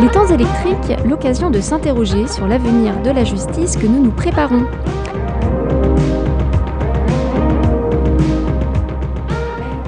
[0.00, 4.64] Les temps électriques, l'occasion de s'interroger sur l'avenir de la justice que nous nous préparons.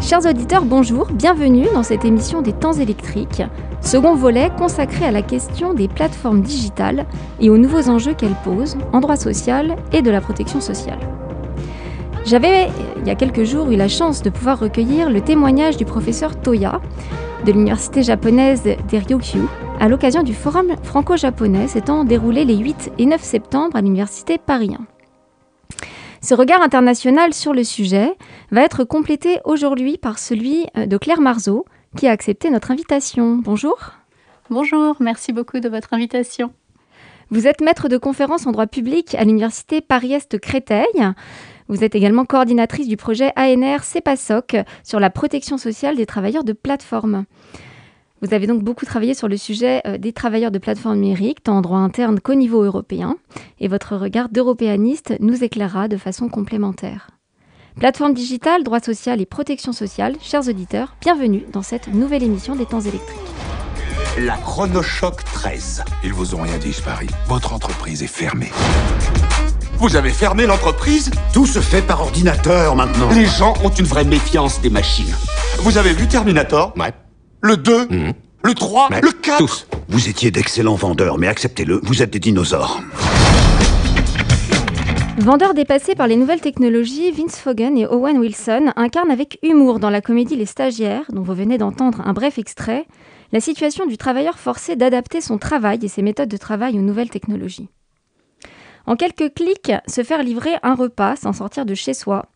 [0.02, 3.42] Chers auditeurs, bonjour, bienvenue dans cette émission des temps électriques,
[3.80, 7.06] second volet consacré à la question des plateformes digitales
[7.40, 11.00] et aux nouveaux enjeux qu'elles posent en droit social et de la protection sociale.
[12.26, 12.68] J'avais,
[12.98, 16.36] il y a quelques jours, eu la chance de pouvoir recueillir le témoignage du professeur
[16.38, 16.82] Toya
[17.46, 19.40] de l'université japonaise d'Eryokyu
[19.82, 24.76] à l'occasion du forum franco-japonais s'étant déroulé les 8 et 9 septembre à l'université Paris
[24.78, 24.86] 1.
[26.20, 28.14] Ce regard international sur le sujet
[28.52, 31.64] va être complété aujourd'hui par celui euh, de Claire Marceau,
[31.96, 33.40] qui a accepté notre invitation.
[33.42, 33.76] Bonjour.
[34.50, 36.52] Bonjour, merci beaucoup de votre invitation.
[37.30, 41.12] Vous êtes maître de conférence en droit public à l'université Paris-Est Créteil.
[41.66, 46.52] Vous êtes également coordinatrice du projet ANR CEPASOC sur la protection sociale des travailleurs de
[46.52, 47.24] plateforme.
[48.22, 51.56] Vous avez donc beaucoup travaillé sur le sujet euh, des travailleurs de plateforme numérique, tant
[51.56, 53.16] en droit interne qu'au niveau européen,
[53.58, 57.10] et votre regard d'européaniste nous éclairera de façon complémentaire.
[57.80, 62.66] Plateforme digitale, droit social et protection sociale, chers auditeurs, bienvenue dans cette nouvelle émission des
[62.66, 63.18] temps électriques.
[64.20, 65.82] La Chronochoc 13.
[66.04, 67.08] Ils vous ont rien dit, je parie.
[67.26, 68.52] Votre entreprise est fermée.
[69.78, 71.10] Vous avez fermé l'entreprise?
[71.32, 73.10] Tout se fait par ordinateur maintenant.
[73.10, 75.12] Les gens ont une vraie méfiance des machines.
[75.58, 76.72] Vous avez vu Terminator?
[76.76, 76.92] Ouais.
[77.42, 78.12] Le 2 Mhm.
[78.44, 79.00] Le 3 Ouais.
[79.00, 79.66] Le 4 Tous.
[79.88, 82.80] Vous étiez d'excellents vendeurs, mais acceptez-le, vous êtes des dinosaures.
[85.18, 89.90] Vendeurs dépassés par les nouvelles technologies, Vince Fogan et Owen Wilson incarnent avec humour dans
[89.90, 92.86] la comédie Les Stagiaires, dont vous venez d'entendre un bref extrait,
[93.32, 97.10] la situation du travailleur forcé d'adapter son travail et ses méthodes de travail aux nouvelles
[97.10, 97.68] technologies.
[98.86, 102.26] En quelques clics, se faire livrer un repas sans sortir de chez soi,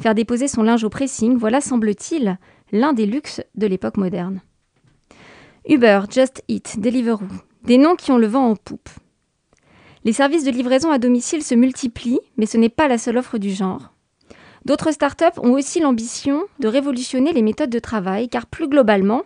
[0.00, 2.38] faire déposer son linge au pressing, voilà, semble-t-il,
[2.72, 4.40] l'un des luxes de l'époque moderne.
[5.68, 7.28] Uber, Just Eat, Deliveroo,
[7.62, 8.88] des noms qui ont le vent en poupe.
[10.04, 13.38] Les services de livraison à domicile se multiplient, mais ce n'est pas la seule offre
[13.38, 13.92] du genre.
[14.64, 19.22] D'autres startups ont aussi l'ambition de révolutionner les méthodes de travail, car plus globalement,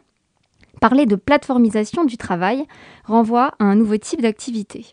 [0.78, 2.66] parler de plateformisation du travail
[3.04, 4.86] renvoie à un nouveau type d'activité.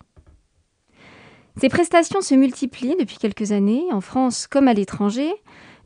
[1.59, 5.29] Ces prestations se multiplient depuis quelques années, en France comme à l'étranger,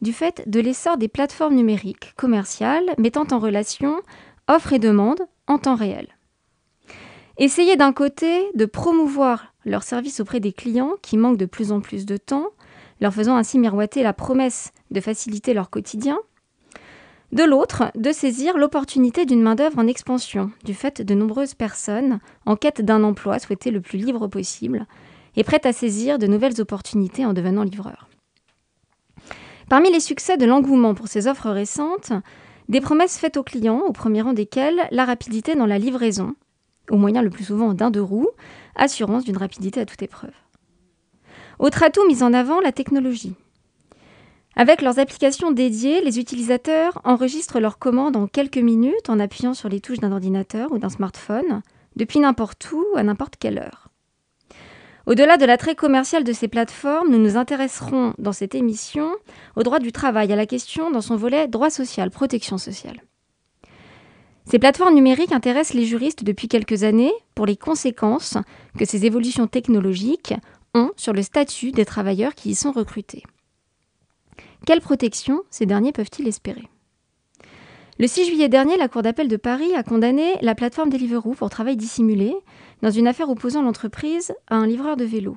[0.01, 3.95] du fait de l'essor des plateformes numériques commerciales mettant en relation
[4.47, 6.08] offre et demande en temps réel.
[7.38, 11.81] Essayer d'un côté de promouvoir leurs services auprès des clients qui manquent de plus en
[11.81, 12.47] plus de temps,
[13.00, 16.18] leur faisant ainsi miroiter la promesse de faciliter leur quotidien.
[17.31, 22.56] De l'autre, de saisir l'opportunité d'une main-d'œuvre en expansion, du fait de nombreuses personnes en
[22.56, 24.88] quête d'un emploi souhaité le plus libre possible
[25.36, 28.07] et prêtes à saisir de nouvelles opportunités en devenant livreurs.
[29.69, 32.13] Parmi les succès de l'engouement pour ces offres récentes,
[32.70, 36.36] des promesses faites aux clients, au premier rang desquelles la rapidité dans la livraison,
[36.90, 38.30] au moyen le plus souvent d'un deux roues,
[38.76, 40.34] assurance d'une rapidité à toute épreuve.
[41.60, 43.36] Autre atout mis en avant, la technologie.
[44.56, 49.70] Avec leurs applications dédiées, les utilisateurs enregistrent leurs commandes en quelques minutes en appuyant sur
[49.70, 51.62] les touches d'un ordinateur ou d'un smartphone,
[51.96, 53.87] depuis n'importe où, à n'importe quelle heure.
[55.07, 59.09] Au-delà de l'attrait commercial de ces plateformes, nous nous intéresserons dans cette émission
[59.56, 63.01] au droit du travail, à la question dans son volet droit social, protection sociale.
[64.44, 68.38] Ces plateformes numériques intéressent les juristes depuis quelques années pour les conséquences
[68.78, 70.34] que ces évolutions technologiques
[70.75, 73.24] ont sur le statut des travailleurs qui y sont recrutés.
[74.66, 76.68] Quelle protection ces derniers peuvent-ils espérer?
[78.00, 81.50] Le 6 juillet dernier, la Cour d'appel de Paris a condamné la plateforme Deliveroo pour
[81.50, 82.35] travail dissimulé
[82.82, 85.36] dans une affaire opposant l'entreprise à un livreur de vélo.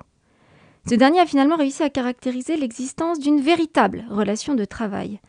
[0.89, 5.21] Ce dernier a finalement réussi à caractériser l'existence d'une véritable relation de travail.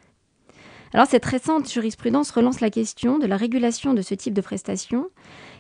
[0.93, 5.07] Alors cette récente jurisprudence relance la question de la régulation de ce type de prestations,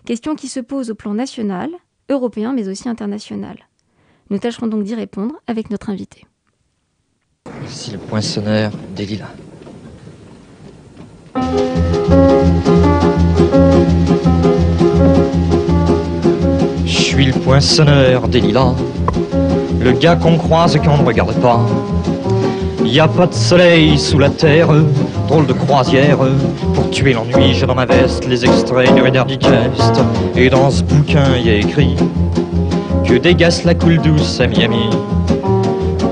[0.05, 1.71] question qui se pose au plan national,
[2.09, 3.57] européen mais aussi international.
[4.29, 6.25] Nous tâcherons donc d'y répondre avec notre invité.
[7.65, 9.05] Ici le poinçonneur des
[17.11, 18.73] suis le poinçonneur des lilas,
[19.81, 21.59] le gars qu'on croise et qu'on ne regarde pas.
[22.85, 24.69] Y a pas de soleil sous la terre,
[25.27, 26.19] drôle de croisière.
[26.73, 30.01] Pour tuer l'ennui, j'ai dans ma veste les extraits du Reader Digest.
[30.37, 31.97] Et dans ce bouquin, y a écrit
[33.05, 34.89] que dégasse la coule douce à Miami.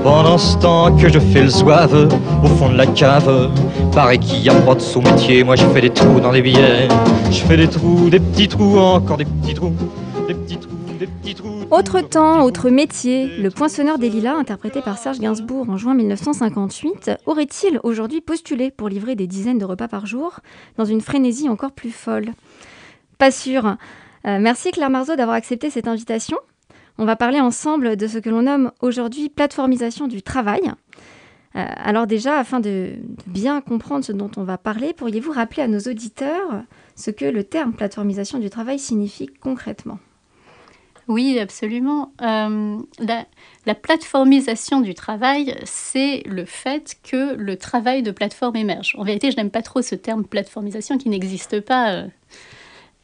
[0.04, 2.08] Pendant ce temps que je fais le zouave
[2.44, 3.48] au fond de la cave,
[3.94, 5.44] paraît qu'il y a pas de sous-métier.
[5.44, 6.88] Moi, je fais des trous dans les billets.
[7.30, 9.72] Je fais des trous, des petits trous, encore des petits trous,
[10.28, 10.79] des petits trous.
[11.70, 17.12] Autre temps, autre métier, le poinçonneur des lilas, interprété par Serge Gainsbourg en juin 1958,
[17.24, 20.40] aurait-il aujourd'hui postulé pour livrer des dizaines de repas par jour
[20.76, 22.32] dans une frénésie encore plus folle?
[23.16, 23.76] Pas sûr.
[24.24, 26.38] merci Claire Marceau d'avoir accepté cette invitation.
[26.98, 30.60] On va parler ensemble de ce que l'on nomme aujourd'hui plateformisation du travail.
[31.54, 32.90] alors déjà, afin de,
[33.26, 36.62] bien comprendre ce dont on va parler, pourriez-vous rappeler à nos auditeurs
[36.94, 39.98] ce que le terme plateformisation du travail signifie concrètement?
[41.10, 42.12] Oui, absolument.
[42.22, 48.94] Euh, la, plateformisation du travail, c'est le fait que le travail de plateforme émerge.
[48.96, 52.06] En vérité, je n'aime pas trop ce terme plateformisation qui n'existe pas euh,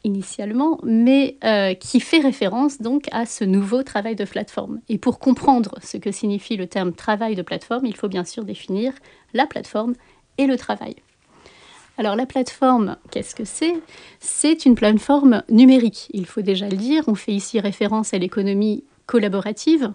[0.05, 4.79] initialement, mais euh, qui fait référence donc à ce nouveau travail de plateforme.
[4.87, 8.45] Et pour comprendre ce que signifie le terme travail de plateforme, il faut bien sûr
[8.45, 8.93] définir
[9.33, 9.95] la plateforme
[10.37, 10.95] et le travail.
[11.97, 13.73] Alors la plateforme, qu'est-ce que c'est?
[14.19, 17.03] C'est une plateforme numérique, il faut déjà le dire.
[17.07, 19.91] On fait ici référence à l'économie collaborative,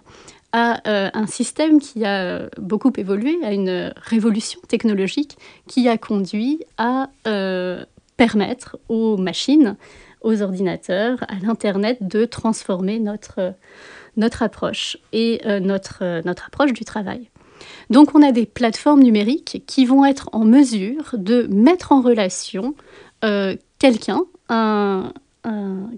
[0.51, 5.97] à euh, un système qui a euh, beaucoup évolué, à une révolution technologique qui a
[5.97, 7.85] conduit à euh,
[8.17, 9.77] permettre aux machines,
[10.21, 13.55] aux ordinateurs, à l'Internet de transformer notre,
[14.41, 17.29] approche et notre approche du travail.
[17.89, 22.75] Donc on a des plateformes numériques qui vont être en mesure de mettre en relation
[23.23, 24.23] euh, quelqu'un,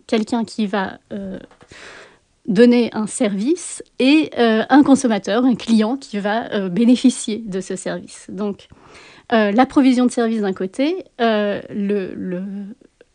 [0.08, 1.40] quelqu'un qui va euh,
[2.48, 8.28] donner un service et euh, un consommateur, un client qui va bénéficier de ce service.
[8.30, 8.68] Donc
[9.32, 12.44] la provision de service d'un côté, le,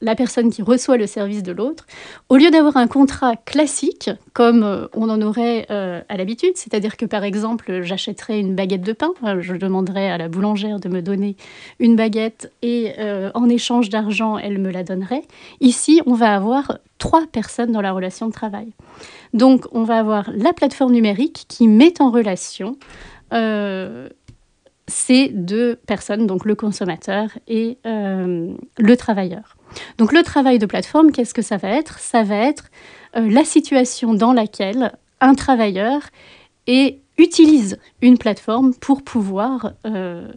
[0.00, 1.86] la personne qui reçoit le service de l'autre,
[2.28, 6.96] au lieu d'avoir un contrat classique, comme euh, on en aurait euh, à l'habitude, c'est-à-dire
[6.96, 10.88] que par exemple, j'achèterais une baguette de pain, euh, je demanderais à la boulangère de
[10.88, 11.36] me donner
[11.78, 12.92] une baguette et
[13.34, 15.22] en échange d'argent, elle me la donnerait.
[15.60, 18.72] Ici, on va avoir trois personnes dans la relation de travail.
[19.34, 22.76] Donc, on va avoir la plateforme numérique qui met en relation
[24.86, 29.56] ces deux personnes, donc le consommateur et le travailleur.
[29.98, 31.98] Donc le travail de plateforme, qu'est-ce que ça va être?
[31.98, 32.70] Ça va être
[33.16, 36.02] euh, la situation dans laquelle un travailleur
[37.18, 40.30] utilise une plateforme pour pouvoir euh,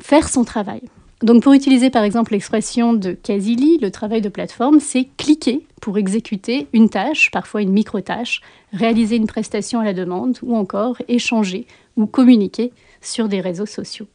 [0.00, 0.82] faire son travail.
[1.22, 5.96] Donc pour utiliser par exemple l'expression de Casili, le travail de plateforme, c'est cliquer pour
[5.96, 8.42] exécuter une tâche, parfois une micro-tâche,
[8.72, 11.66] réaliser une prestation à la demande ou encore échanger
[11.96, 14.06] ou communiquer sur des réseaux sociaux.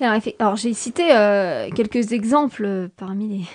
[0.00, 3.46] Alors, j'ai cité euh, quelques exemples euh, parmi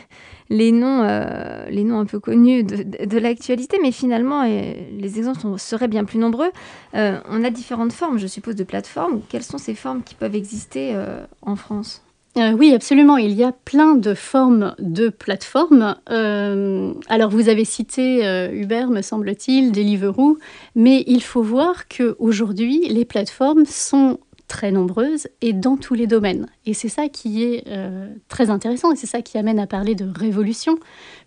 [0.49, 5.87] les, noms, euh, les noms un peu connus de, l'actualité, mais finalement, les exemples seraient
[5.87, 6.51] bien plus nombreux.
[6.93, 9.21] on a différentes formes, je suppose, de plateformes.
[9.29, 10.95] Quelles sont ces formes qui peuvent exister
[11.41, 12.03] en France?
[12.37, 13.17] Oui, absolument.
[13.17, 15.95] Il y a plein de formes de plateformes.
[16.07, 20.37] alors, vous avez cité Uber, me semble-t-il, Deliveroo,
[20.75, 26.47] mais il faut voir qu'aujourd'hui, les plateformes sont très nombreuses et dans tous les domaines.
[26.65, 29.95] Et c'est ça qui est euh, très intéressant et c'est ça qui amène à parler
[29.95, 30.77] de révolution,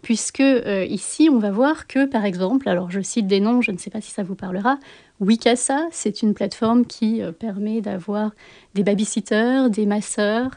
[0.03, 3.73] puisque euh, ici on va voir que par exemple, alors je cite des noms, je
[3.73, 4.79] ne sais pas si ça vous parlera,
[5.21, 8.31] Wikasa, c'est une plateforme qui euh, permet d'avoir
[8.75, 10.53] des babysitters, des masseurs,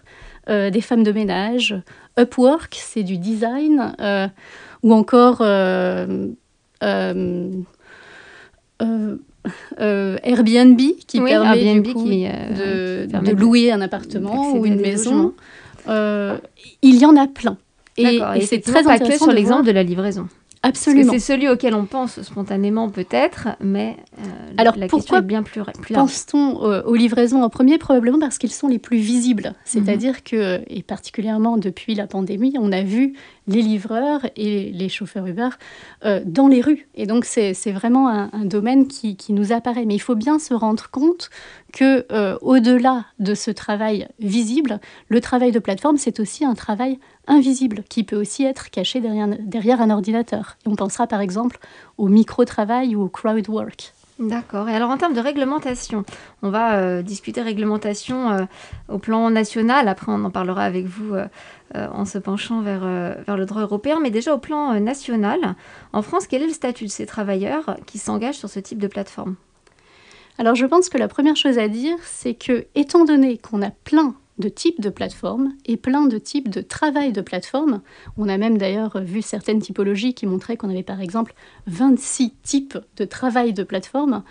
[0.48, 1.75] des femmes de ménage.
[2.19, 3.96] Upwork, c'est du design,
[4.84, 5.42] ou encore
[9.77, 15.33] Airbnb qui permet du coup, euh, de, louer un appartement ou une maison.
[15.88, 16.38] Euh,
[16.81, 17.57] il y en a plein.
[17.98, 20.27] Et, et c'est très intéressant sur l'exemple de la livraison.
[20.63, 21.12] Absolument.
[21.12, 25.63] C'est celui auquel on pense spontanément peut-être, mais euh, Alors, la question est bien plus,
[25.82, 27.80] plus pense-t-on euh, aux livraisons en premier?
[27.80, 29.56] Probablement parce qu'ils sont les plus visibles.
[29.65, 30.22] C'est-à-dire mhm.
[30.24, 33.13] que, et particulièrement depuis la pandémie, on a vu
[33.48, 35.50] les livreurs et les chauffeurs Uber
[36.06, 36.88] euh, dans les rues.
[36.94, 39.86] Et donc c'est vraiment un, un domaine qui, qui, nous apparaît.
[39.86, 41.32] Mais il faut bien se rendre compte
[41.74, 42.06] que
[42.41, 47.00] au-delà de ce travail visible, le travail de plateforme, c'est aussi un travail
[47.31, 50.57] invisible qui peut aussi être caché derrière, derrière un ordinateur.
[50.65, 51.57] on pensera par exemple
[51.97, 53.93] au micro-travail ou au crowd work.
[54.19, 54.69] D'accord.
[54.69, 56.03] Et alors en termes de réglementation,
[56.43, 58.45] on va euh, discuter réglementation euh,
[58.88, 59.88] au plan national.
[59.88, 61.27] Après, on en parlera avec vous euh,
[61.73, 64.00] en se penchant vers, vers le droit européen.
[64.01, 65.55] Mais déjà au plan national,
[65.91, 68.88] en France, quel est le statut de ces travailleurs qui s'engagent sur ce type de
[68.88, 69.35] plateforme?
[70.38, 73.71] Alors je pense que la première chose à dire, c'est que étant donné qu'on a
[73.71, 77.81] plein de types de plateformes et plein de types de travail de plateforme.
[78.17, 81.33] On a même d'ailleurs vu certaines typologies qui montraient qu'on avait par exemple
[81.67, 84.24] 26 types de travail de plateforme.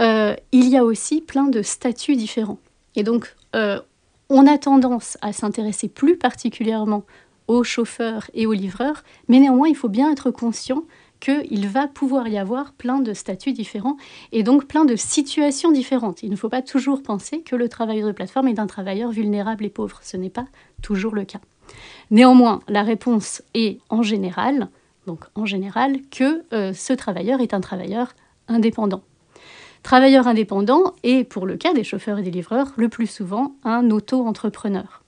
[0.00, 2.60] Euh, il y a aussi plein de statuts différents.
[2.94, 3.80] Et donc, euh,
[4.28, 7.04] on a tendance à s'intéresser plus particulièrement
[7.48, 10.84] aux chauffeurs et aux livreurs, mais néanmoins, il faut bien être conscient
[11.20, 13.96] qu'il va pouvoir y avoir plein de statuts différents
[14.32, 16.22] et donc plein de situations différentes.
[16.22, 19.64] Il ne faut pas toujours penser que le travailleur de plateforme est un travailleur vulnérable
[19.64, 19.98] et pauvre.
[20.02, 20.46] Ce n'est pas
[20.82, 21.40] toujours le cas.
[22.10, 24.68] Néanmoins, la réponse est en général,
[25.06, 28.14] donc en général, que euh, ce travailleur est un travailleur
[28.48, 29.02] indépendant.
[29.82, 33.90] Travailleur indépendant et, pour le cas des chauffeurs et des livreurs, le plus souvent un
[33.90, 35.02] auto-entrepreneur.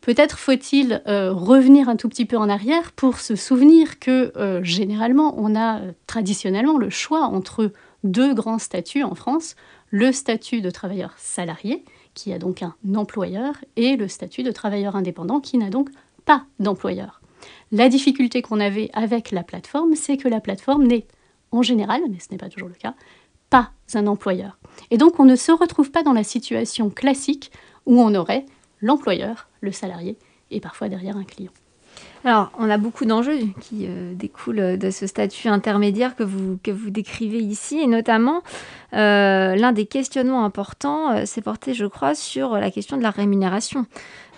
[0.00, 4.62] Peut-être faut-il euh, revenir un tout petit peu en arrière pour se souvenir que euh,
[4.62, 9.56] généralement, on a traditionnellement le choix entre deux grands statuts en France,
[9.90, 14.96] le statut de travailleur salarié, qui a donc un employeur, et le statut de travailleur
[14.96, 15.90] indépendant, qui n'a donc
[16.24, 17.20] pas d'employeur.
[17.72, 21.06] La difficulté qu'on avait avec la plateforme, c'est que la plateforme n'est,
[21.52, 22.94] en général, mais ce n'est pas toujours le cas,
[23.50, 24.58] pas un employeur.
[24.90, 27.50] Et donc on ne se retrouve pas dans la situation classique
[27.86, 28.46] où on aurait
[28.80, 30.16] l'employeur, le salarié
[30.50, 31.52] et parfois derrière un client.
[32.24, 36.70] Alors, on a beaucoup d'enjeux qui euh, découlent de ce statut intermédiaire que vous, que
[36.70, 38.42] vous décrivez ici, et notamment
[38.92, 43.10] euh, l'un des questionnements importants euh, s'est porté, je crois, sur la question de la
[43.10, 43.86] rémunération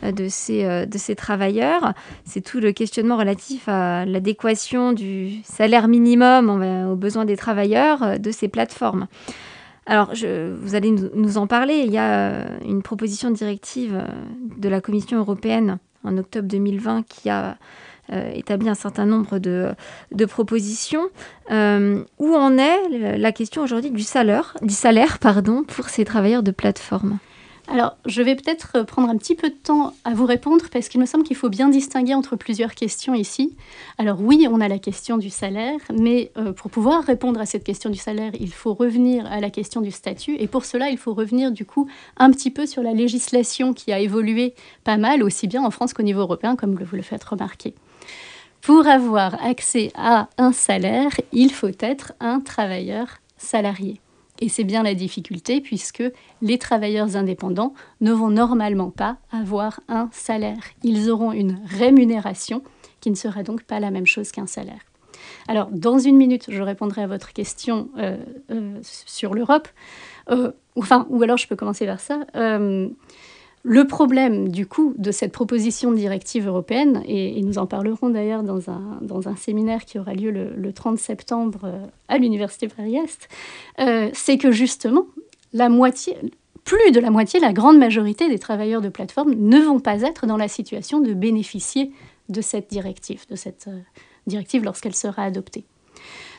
[0.02, 1.92] de ces, de ces travailleurs.
[2.24, 8.30] C'est tout le questionnement relatif à l'adéquation du salaire minimum aux besoins des travailleurs de
[8.32, 9.06] ces plateformes.
[9.86, 11.82] Alors, je, vous allez nous, en parler.
[11.84, 14.00] Il y a une proposition directive
[14.56, 17.56] de la Commission européenne en octobre 2020 qui a
[18.12, 19.74] euh, établi un certain nombre de,
[20.26, 21.08] propositions.
[21.50, 26.50] Euh, où en est la question aujourd'hui du salaire, du salaire pour ces travailleurs de
[26.50, 27.18] plateforme?
[27.72, 31.00] Alors, je vais peut-être prendre un petit peu de temps à vous répondre parce qu'il
[31.00, 33.56] me semble qu'il faut bien distinguer entre plusieurs questions ici.
[33.96, 37.64] Alors oui, on a la question du salaire, mais euh, pour pouvoir répondre à cette
[37.64, 40.36] question du salaire, il faut revenir à la question du statut.
[40.38, 41.88] Et pour cela, il faut revenir du coup
[42.18, 45.94] un petit peu sur la législation qui a évolué pas mal, aussi bien en France
[45.94, 47.72] qu'au niveau européen, comme vous le faites remarquer.
[48.60, 53.06] Pour avoir accès à un salaire, il faut être un travailleur
[53.38, 53.98] salarié.
[54.40, 56.02] Et c'est bien la difficulté puisque
[56.40, 60.62] les travailleurs indépendants ne vont normalement pas avoir un salaire.
[60.82, 62.62] Ils auront une rémunération
[63.00, 64.80] qui ne sera donc pas la même chose qu'un salaire.
[65.48, 68.16] Alors, dans une minute, je répondrai à votre question euh,
[68.50, 69.68] euh, sur l'Europe.
[70.30, 72.20] Euh, enfin, ou alors je peux commencer vers ça.
[73.64, 78.42] Le problème, du coup, de cette proposition de directive européenne, et, nous en parlerons d'ailleurs
[78.42, 83.28] dans un, dans un, séminaire qui aura lieu le, 30 septembre euh, à l'Université Paris-Est,
[83.78, 85.06] euh, c'est que justement,
[85.52, 86.16] la moitié,
[86.64, 90.26] plus de la moitié, la grande majorité des travailleurs de plateforme ne vont pas être
[90.26, 91.92] dans la situation de bénéficier
[92.28, 93.78] de cette directive, de cette euh,
[94.26, 95.64] directive lorsqu'elle sera adoptée.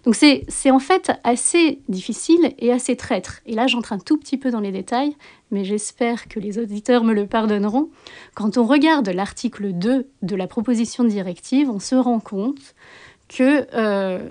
[0.06, 3.40] Donc c'est en fait assez difficile et assez traître.
[3.46, 5.16] Et là, j'entre un tout petit peu dans les détails,
[5.52, 7.90] mais j'espère que les auditeurs me le pardonneront.
[8.36, 12.76] Quand on regarde l'article 2 de la proposition de directive, on se rend compte
[13.30, 14.30] que euh,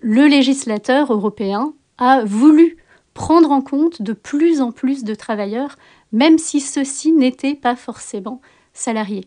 [0.00, 2.78] le législateur européen a voulu
[3.12, 5.76] prendre en compte de plus en plus de travailleurs,
[6.12, 8.40] même si ceux-ci n'étaient pas forcément
[8.72, 9.26] salariés.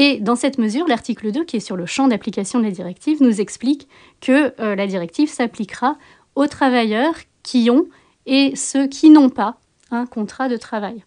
[0.00, 3.20] Et dans cette mesure, l'article 2, qui est sur le champ d'application de la directive,
[3.20, 3.88] nous explique
[4.20, 5.98] que euh, la directive s'appliquera
[6.36, 7.86] aux travailleurs qui ont
[8.24, 9.56] et ceux qui n'ont pas
[9.90, 11.04] un contrat de travail.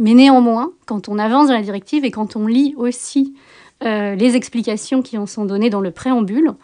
[0.00, 3.32] Mais néanmoins, quand on avance dans la directive et quand on lit aussi
[3.84, 6.54] euh, les explications qui en sont données dans le préambule,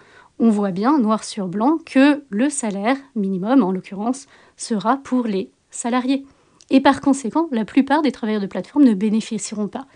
[0.41, 4.27] on voit bien, noir sur blanc, que le salaire minimum, en l'occurrence,
[4.57, 6.27] sera pour les salariés.
[6.71, 9.87] Et par conséquent, la plupart des travailleurs de plateforme ne bénéficieront pas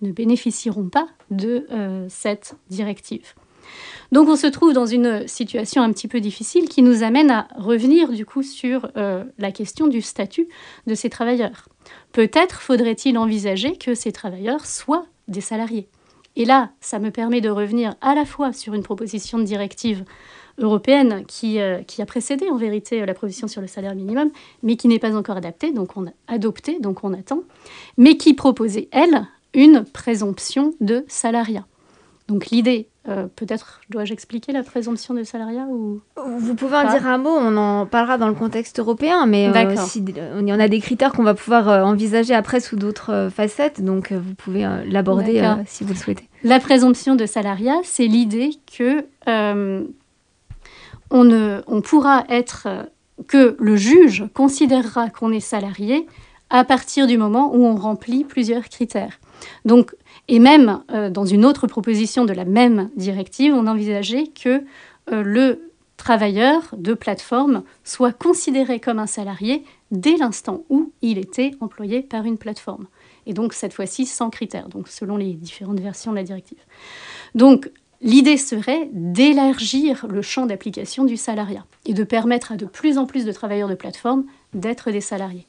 [0.00, 3.34] ne bénéficieront pas de euh, cette directive.
[4.12, 7.48] Donc on se trouve dans une situation un petit peu difficile qui nous amène à
[7.56, 10.48] revenir du coup sur euh, la question du statut
[10.86, 11.68] de ces travailleurs.
[12.12, 15.88] Peut-être faudrait-il envisager que ces travailleurs soient des salariés.
[16.36, 20.04] Et là, ça me permet de revenir à la fois sur une proposition de directive
[20.58, 24.30] européenne qui, euh, a précédé en vérité la proposition sur le salaire minimum,
[24.62, 27.42] mais qui n'est pas encore adaptée, donc on a adopté, donc on attend,
[27.96, 31.66] mais qui proposait, elle, une présomption de salariat.
[32.28, 37.06] Donc l'idée, euh, peut-être dois-je expliquer la présomption de salariat ou Vous pouvez en dire
[37.06, 40.80] un mot, on en parlera dans le contexte européen, mais euh, si, on a des
[40.80, 45.84] critères qu'on va pouvoir euh, envisager après sous d'autres facettes, donc vous pouvez l'aborder si
[45.84, 46.28] vous le souhaitez.
[46.44, 49.06] La présomption de salariat, c'est l'idée que
[51.10, 52.68] on, ne, on pourra être,
[53.26, 56.06] que le juge considérera qu'on est salarié
[56.50, 59.18] à partir du moment où on remplit plusieurs critères.
[60.28, 64.62] Et même euh, dans une autre proposition de la même directive, on envisageait que
[65.10, 71.52] euh, le travailleur de plateforme soit considéré comme un salarié dès l'instant où il était
[71.60, 72.86] employé par une plateforme.
[73.26, 76.58] Et donc cette fois-ci sans critères, selon les différentes versions de la directive.
[77.34, 82.96] Donc l'idée serait d'élargir le champ d'application du salariat et de permettre à de plus
[82.96, 85.46] en plus de travailleurs de plateforme d'être des salariés.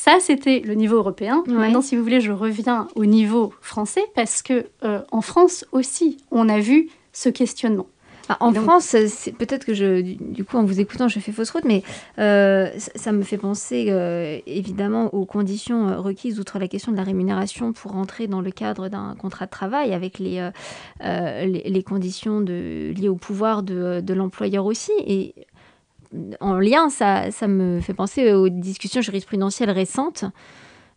[0.00, 1.42] Ça, c'était le niveau européen.
[1.48, 4.66] Maintenant, si vous voulez, je reviens au niveau français parce que
[5.10, 7.86] en France aussi, on a vu ce questionnement.
[8.28, 8.94] Ah, en France,
[9.38, 11.82] peut-être que je, du coup, en vous écoutant, je fais fausse route, mais
[12.18, 16.98] euh, ça, me fait penser euh, évidemment aux conditions euh, requises, outre la question de
[16.98, 20.46] la rémunération, pour entrer dans le cadre d'un contrat de travail, avec les,
[21.00, 24.92] les, conditions de, liées au pouvoir de, de l'employeur aussi.
[25.06, 25.34] Et
[26.40, 30.24] en lien, ça, ça me fait penser aux discussions jurisprudentielles récentes.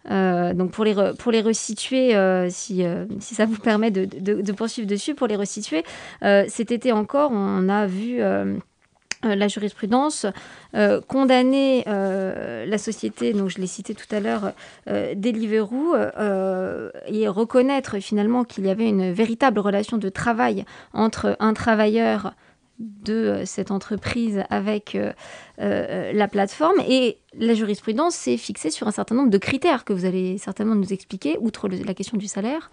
[0.10, 4.06] Euh, donc pour les, pour les resituer, euh, si, euh, si, ça vous permet de,
[4.06, 5.84] de, poursuivre dessus, pour les resituer,
[6.22, 8.22] cet été encore, on a vu
[9.24, 10.26] la jurisprudence
[11.08, 14.54] condamner la société, donc je l'ai cité tout à l'heure,
[14.88, 15.96] Deliveroo,
[17.08, 22.34] et reconnaître finalement qu'il y avait une véritable relation de travail entre un travailleur
[22.82, 25.14] de euh, cette entreprise avec euh,
[25.60, 26.80] euh, la plateforme.
[26.88, 30.76] Et la jurisprudence s'est fixée sur un certain nombre de critères que vous allez certainement
[30.76, 32.72] nous expliquer, outre la question du salaire,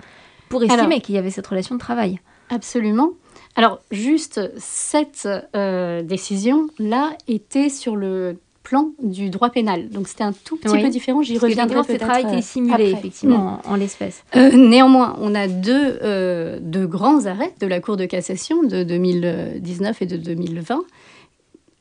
[0.49, 2.21] pour estimer qu'il y avait cette relation de travail.
[2.49, 3.11] Absolument.
[3.55, 9.88] Alors, juste cette décision-là était sur le plan du droit pénal.
[9.88, 11.23] Donc c'était un tout petit peu différent.
[11.23, 12.00] J'y reviendrai peut-être.
[12.00, 14.25] travail été simulé effectivement en, l'espèce.
[14.37, 18.83] Euh, néanmoins, on a deux, euh, deux, grands arrêts de la Cour de cassation de
[18.83, 20.81] 2019 et de 2020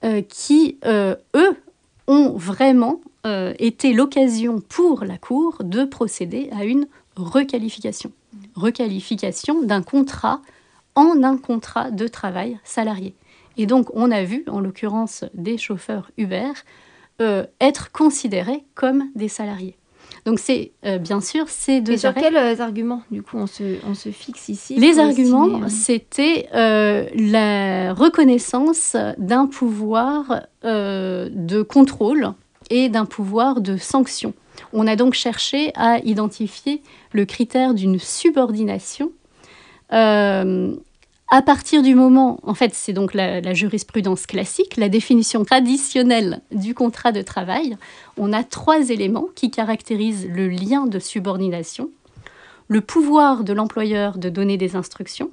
[0.04, 1.58] euh, qui, eux,
[2.08, 3.02] ont vraiment
[3.60, 8.12] été l'occasion pour la Cour de procéder à une requalification.
[8.56, 10.42] Requalification d'un contrat
[10.96, 13.14] en un contrat de travail salarié.
[13.58, 16.52] Et donc, on a vu, en l'occurrence des chauffeurs Uber,
[17.20, 19.76] euh, être considérés comme des salariés.
[20.26, 21.94] Donc c'est euh, bien sûr ces deux.
[21.94, 25.68] Et sur quels euh, arguments du coup on se, on se fixe ici Les arguments,
[25.68, 32.34] c'était la reconnaissance d'un pouvoir de contrôle
[32.70, 34.34] et d'un pouvoir de sanction.
[34.74, 39.12] On a donc cherché à identifier le critère d'une subordination
[41.30, 46.74] à partir du moment, en fait, c'est donc la, jurisprudence classique, la définition traditionnelle du
[46.74, 47.78] contrat de travail,
[48.16, 51.90] on a trois éléments qui caractérisent le lien de subordination.
[52.70, 55.32] Le pouvoir de l'employeur de donner des instructions,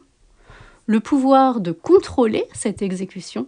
[0.86, 3.46] le pouvoir de contrôler cette exécution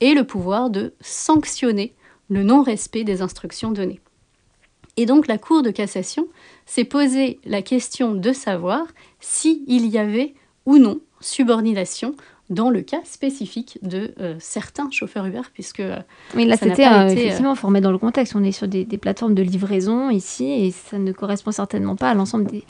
[0.00, 1.94] et le pouvoir de sanctionner
[2.28, 4.00] le non-respect des instructions données.
[4.96, 6.26] Et donc la Cour de cassation
[6.66, 8.86] s'est posé la question de savoir
[9.20, 12.14] s'il y avait ou non subordination
[12.48, 15.98] dans le cas spécifique de euh, certains chauffeurs Uber, puisque euh,
[16.36, 18.36] oui, là c'était euh, effectivement formé dans le contexte.
[18.36, 22.14] On est sur des, plateformes de livraison ici, et ça ne correspond certainement pas à
[22.14, 22.64] l'ensemble des,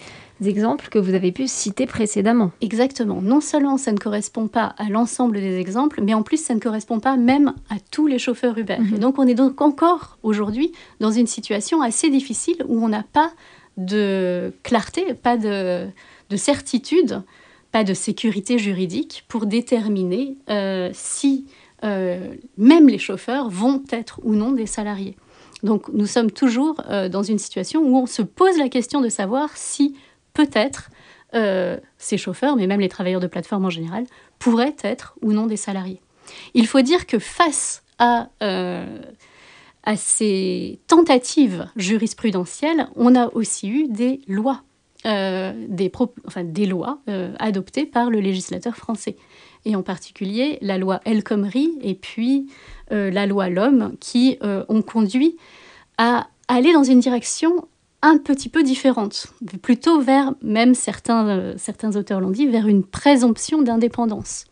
[0.48, 2.52] exemples que vous avez pu citer précédemment.
[2.62, 3.20] Exactement.
[3.20, 6.60] Non seulement ça ne correspond pas à l'ensemble des exemples, mais en plus ça ne
[6.60, 8.78] correspond pas même à tous les chauffeurs Uber.
[8.78, 8.94] Mhm.
[8.94, 13.02] Et donc on est donc encore aujourd'hui dans une situation assez difficile où on n'a
[13.02, 13.30] pas
[13.76, 15.86] de clarté, pas de,
[16.30, 17.22] de certitude
[17.84, 21.46] de sécurité juridique pour déterminer euh, si
[21.84, 25.16] euh, même les chauffeurs vont être ou non des salariés.
[25.62, 29.08] Donc nous sommes toujours euh, dans une situation où on se pose la question de
[29.08, 29.96] savoir si
[30.32, 30.90] peut-être
[31.98, 34.04] ces chauffeurs, mais même les travailleurs de plateforme en général,
[34.38, 36.00] pourraient être ou non des salariés.
[36.54, 38.30] Il faut dire que face à
[39.96, 44.62] ces tentatives jurisprudentielles, on a aussi eu des lois
[45.06, 49.14] euh, des, lois euh, adoptées par le législateur français.
[49.64, 52.48] Et en particulier la loi El Khomri et puis
[52.90, 55.36] euh, la loi L'Homme qui ont conduit
[55.96, 57.68] à aller dans une direction
[58.02, 59.28] un petit peu différente,
[59.62, 64.44] plutôt vers, même certains, certains auteurs l'ont dit, vers une présomption d'indépendance.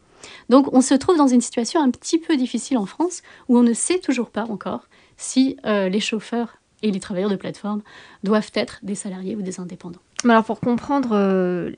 [0.51, 3.63] Donc on se trouve dans une situation un petit peu difficile en France où on
[3.63, 7.83] ne sait toujours pas encore si les chauffeurs et les travailleurs de plateforme
[8.23, 10.01] doivent être des salariés ou des indépendants.
[10.31, 11.71] Alors pour comprendre euh,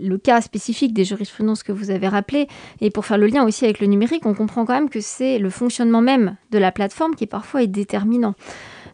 [0.00, 2.48] le, cas spécifique des jurisprudences que vous avez rappelé
[2.80, 5.38] et pour faire le lien aussi avec le numérique, on comprend quand même que c'est
[5.38, 8.34] le fonctionnement même de la plateforme qui parfois est déterminant.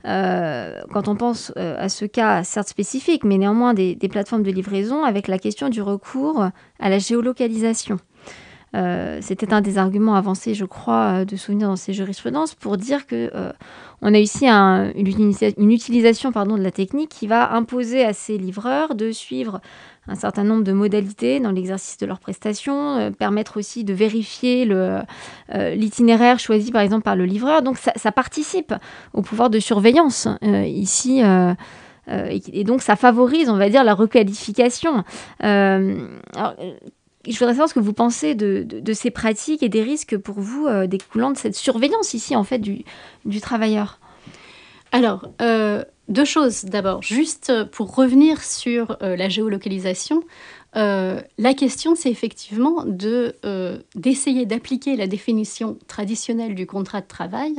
[0.04, 4.52] Euh, quand on pense euh, à ce cas certes spécifique, mais néanmoins des, plateformes de
[4.52, 7.98] livraison avec la question du recours à la géolocalisation.
[8.74, 12.76] Euh, c'était un des arguments avancés, je crois, euh, de souvenir dans ces jurisprudences pour
[12.76, 13.52] dire que euh,
[14.02, 18.94] on a ici une, utilisation pardon, de la technique qui va imposer à ces livreurs
[18.94, 19.60] de suivre
[20.08, 24.68] un certain nombre de modalités dans l'exercice de leurs prestations, permettre aussi de vérifier
[25.52, 27.62] l'itinéraire choisi par exemple par le livreur.
[27.62, 28.72] Donc ça, participe
[29.14, 31.22] au pouvoir de surveillance ici.
[32.08, 35.02] et, donc ça favorise, on va dire, la requalification.
[35.40, 36.54] Alors,
[37.26, 40.66] je voudrais savoir ce que vous pensez de, ces pratiques et des risques pour vous
[40.66, 42.84] euh, découlant de cette surveillance ici, en fait, du,
[43.40, 44.00] travailleur.
[44.92, 46.64] Alors, euh, deux choses.
[46.64, 50.22] D'abord, juste pour revenir sur euh, la géolocalisation,
[50.74, 53.34] la question, c'est effectivement de,
[53.94, 57.54] d'essayer d'appliquer la définition traditionnelle du contrat de travail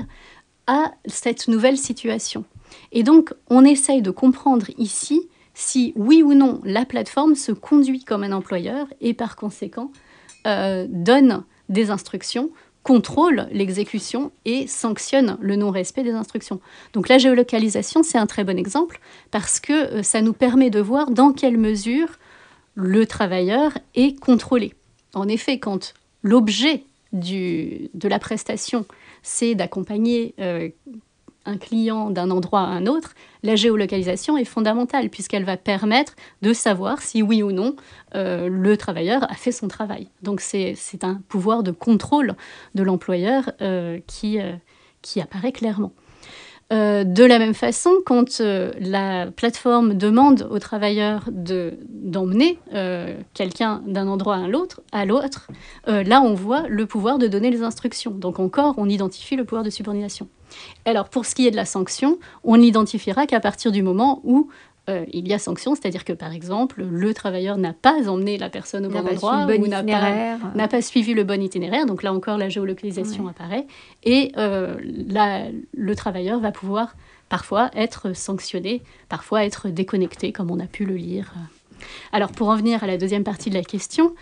[0.68, 2.46] à cette nouvelle situation.
[2.92, 8.04] Et donc, on essaye de comprendre ici si oui ou non la plateforme se conduit
[8.04, 9.92] comme un employeur et par conséquent
[10.46, 12.52] donne des instructions
[12.88, 16.62] contrôle l'exécution et sanctionne le non-respect des instructions.
[16.94, 20.80] Donc la géolocalisation, c'est un très bon exemple parce que euh, ça nous permet de
[20.80, 22.08] voir dans quelle mesure
[22.76, 24.74] le travailleur est contrôlé.
[25.14, 25.94] En effet, quand
[26.24, 28.86] l'objet de la prestation,
[29.22, 30.70] c'est d'accompagner euh,
[31.48, 36.54] un client d'un endroit à un autre, la géolocalisation est fondamentale puisqu'elle va permettre de
[36.54, 37.76] savoir si oui ou non
[38.16, 40.10] euh, le travailleur a fait son travail.
[40.22, 42.36] Donc c'est un pouvoir de contrôle
[42.76, 44.54] de l'employeur euh, qui, euh,
[45.02, 45.94] qui apparaît clairement.
[46.70, 52.60] de la même façon, quand la plateforme demande au travailleur d'emmener
[53.34, 54.48] quelqu'un d'un endroit à
[54.92, 55.48] à l'autre,
[55.86, 58.12] là on voit le pouvoir de donner les instructions.
[58.12, 60.28] Donc encore, on identifie le pouvoir de subordination.
[60.86, 64.50] Alors, pour ce qui est de la sanction, on n'identifiera qu'à partir du moment où
[64.90, 68.50] euh, il y a sanction, c'est-à-dire que par exemple, le travailleur n'a pas emmené la
[68.50, 71.86] personne au bon endroit ou n'a pas, suivi le bon itinéraire.
[71.86, 73.68] Donc là encore, la géolocalisation apparaît
[74.06, 74.76] et euh,
[75.74, 76.96] le travailleur va pouvoir
[77.28, 81.34] parfois être sanctionné, parfois être déconnecté, comme on a pu le lire.
[82.14, 84.16] Alors pour en venir à la deuxième partie de la question,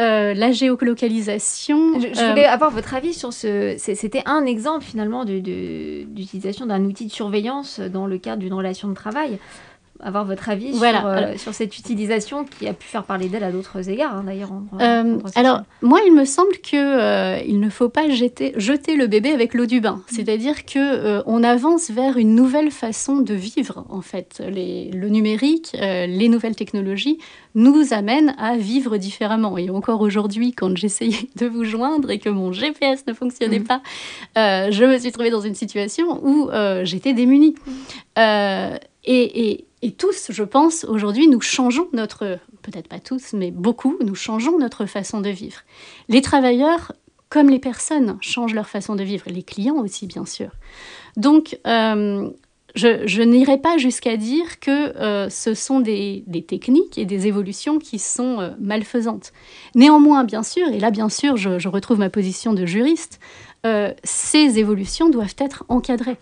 [0.00, 2.00] euh, la géolocalisation.
[2.00, 3.74] Je, je voulais euh, avoir votre avis sur ce.
[3.78, 8.94] C'était un exemple finalement d'utilisation d'un outil de surveillance dans le cadre d'une relation de
[8.94, 9.38] travail
[10.02, 13.52] avoir votre avis sur, euh, sur, cette utilisation qui a pu faire parler d'elle à
[13.52, 14.50] d'autres égards, hein, d'ailleurs.
[14.80, 19.06] Euh, alors, moi, il me semble qu'il euh, il ne faut pas jeter, jeter le
[19.06, 19.96] bébé avec l'eau du bain.
[19.96, 20.14] Mm.
[20.14, 24.42] C'est-à-dire que on avance vers une nouvelle façon de vivre, en fait.
[24.46, 27.18] Les, le numérique, les nouvelles technologies
[27.54, 29.56] nous amènent à vivre différemment.
[29.58, 33.64] Et encore aujourd'hui, quand j'essayais de vous joindre et que mon GPS ne fonctionnait mm.
[33.64, 33.82] pas,
[34.36, 36.50] je me suis trouvée dans une situation où
[36.82, 37.54] j'étais démunie.
[38.16, 38.20] Mm.
[39.04, 44.14] et, et tous, je pense, aujourd'hui, nous changeons notre, peut-être pas tous, mais beaucoup, nous
[44.14, 45.58] changeons notre façon de vivre.
[46.08, 46.92] Les travailleurs,
[47.28, 50.50] comme les personnes, changent leur façon de vivre, les clients aussi, bien sûr.
[51.16, 52.30] Donc, euh,
[52.76, 57.98] je, n'irai pas jusqu'à dire que euh, ce sont des, techniques et des évolutions qui
[57.98, 59.32] sont euh, malfaisantes.
[59.74, 63.18] Néanmoins, bien sûr, et là, bien sûr, je, je retrouve ma position de juriste,
[64.02, 66.16] ces évolutions doivent être encadrées.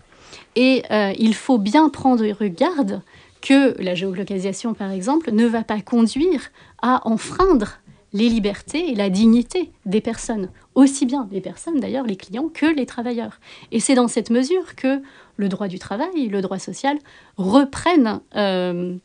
[0.55, 0.83] Et
[1.17, 3.01] il faut bien prendre garde
[3.41, 6.51] que la géolocalisation, par exemple, ne va pas conduire
[6.81, 7.79] à enfreindre
[8.13, 12.65] les libertés et la dignité des personnes, aussi bien les personnes d'ailleurs, les clients, que
[12.65, 13.39] les travailleurs.
[13.71, 15.01] Et c'est dans cette mesure que
[15.37, 16.97] le droit du travail, le droit social
[17.37, 18.97] reprennent euh,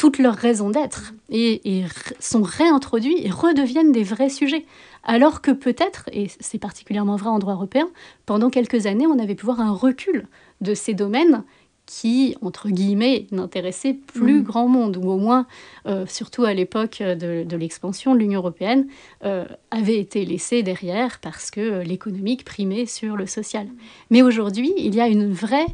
[0.00, 1.84] toutes leurs raisons d'être et,
[2.18, 4.64] sont réintroduits et redeviennent des vrais sujets.
[5.04, 7.88] Alors que peut-être, et c'est particulièrement vrai en droit européen,
[8.24, 10.26] pendant quelques années, on avait pu voir un recul
[10.62, 11.44] de ces domaines
[11.90, 14.42] qui, entre guillemets, n'intéressait plus mm.
[14.44, 15.46] grand monde, ou au moins,
[15.86, 18.86] euh, surtout à l'époque de, l'expansion de l'Union européenne,
[19.24, 23.66] euh, avait été laissé derrière parce que euh, l'économique primait sur le social.
[24.08, 25.66] Mais aujourd'hui, il y a une vraie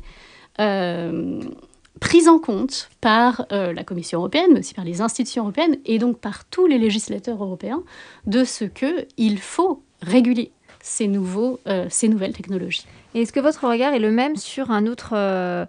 [2.01, 6.19] prise en compte par la Commission européenne, mais aussi par les institutions européennes, et donc
[6.19, 7.83] par tous les législateurs européens,
[8.27, 10.51] de ce qu'il faut réguler
[10.81, 12.87] ces, nouveaux, ces nouvelles technologies.
[13.17, 15.65] Est-ce que votre regard est le même sur un autre euh,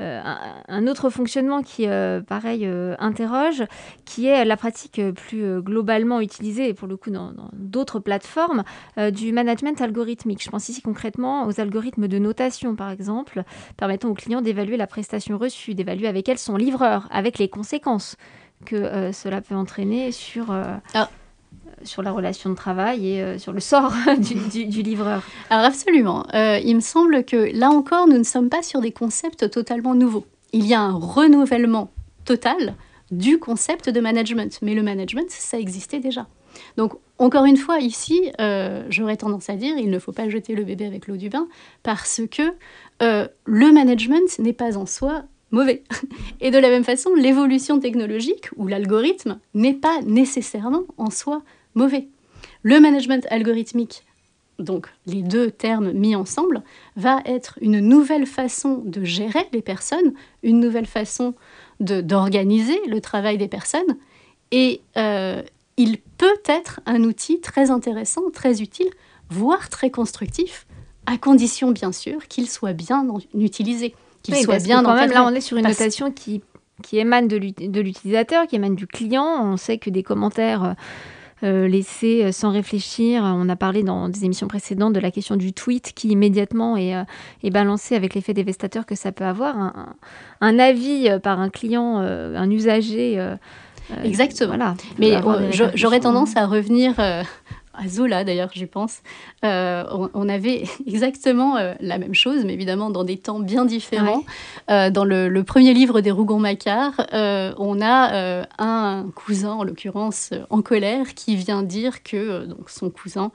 [0.00, 3.64] un, autre fonctionnement qui, euh, pareil, euh, interroge,
[4.04, 8.64] qui est la pratique plus globalement utilisée, pour le coup dans d'autres plateformes,
[9.12, 10.42] du management algorithmique.
[10.42, 13.42] Je pense ici concrètement aux algorithmes de notation, par exemple,
[13.76, 18.16] permettant aux clients d'évaluer la prestation reçue, d'évaluer avec elle son livreur, avec les conséquences
[18.66, 20.50] que cela peut entraîner sur...
[20.50, 21.08] Ah
[21.84, 25.22] sur la relation de travail et euh, sur le sort du, livreur.
[25.50, 26.26] Alors absolument.
[26.34, 29.94] Euh, il me semble que là encore, nous ne sommes pas sur des concepts totalement
[29.94, 30.26] nouveaux.
[30.52, 31.90] Il y a un renouvellement
[32.24, 32.74] total
[33.10, 34.58] du concept de management.
[34.62, 36.26] Mais le management, ça existait déjà.
[36.76, 40.54] Donc, encore une fois, ici, euh, j'aurais tendance à dire, il ne faut pas jeter
[40.54, 41.48] le bébé avec l'eau du bain,
[41.82, 42.54] parce que
[43.00, 45.82] le management n'est pas en soi mauvais.
[46.40, 51.42] Et de la même façon, l'évolution technologique ou l'algorithme n'est pas nécessairement en soi
[51.74, 52.08] mauvais.
[52.62, 54.04] Le management algorithmique,
[54.58, 56.62] donc les deux termes mis ensemble,
[56.96, 61.34] va être une nouvelle façon de gérer les personnes, une nouvelle façon
[61.80, 63.96] d'organiser le travail des personnes,
[64.50, 65.42] et euh,
[65.76, 68.90] il peut être un outil très intéressant, très utile,
[69.30, 70.66] voire très constructif,
[71.06, 73.94] à condition bien sûr qu'il soit bien utilisé.
[74.22, 76.42] qu'il soit bien quand même là on est sur une notation qui
[76.82, 79.52] qui émane de l'utilisateur, qui émane du client.
[79.52, 80.76] On sait que des commentaires
[81.42, 85.36] euh, laissés euh, sans réfléchir, on a parlé dans des émissions précédentes de la question
[85.36, 87.04] du tweet qui immédiatement est, euh,
[87.42, 89.86] est balancé avec l'effet dévastateur que ça peut avoir.
[90.40, 93.18] Un, avis par un client, un usager.
[94.04, 94.48] Exactement.
[94.48, 95.18] Voilà, Mais
[95.74, 96.94] j'aurais tendance à revenir
[97.72, 99.00] à Zola d'ailleurs, j'y pense,
[99.44, 104.24] euh, on, avait exactement euh, la même chose, mais évidemment dans des temps bien différents.
[104.70, 111.14] Euh, dans le, premier livre des Rougon-Macquart, on a un cousin, en l'occurrence en colère,
[111.14, 113.32] qui vient dire que donc, son cousin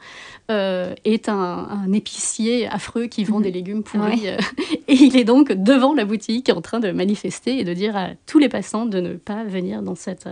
[0.50, 3.44] est un, épicier affreux qui vend mhm.
[3.44, 4.28] des légumes pourris.
[4.88, 8.10] et il est donc devant la boutique en train de manifester et de dire à
[8.26, 10.28] tous les passants de ne pas venir dans cette